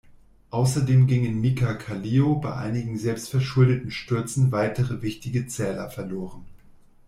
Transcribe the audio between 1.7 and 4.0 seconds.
Kallio bei einigen selbst verschuldeten